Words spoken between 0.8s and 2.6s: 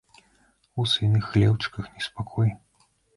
У свіных хлеўчыках неспакой.